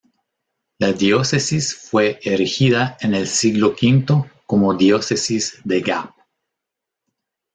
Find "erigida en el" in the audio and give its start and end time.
2.23-3.27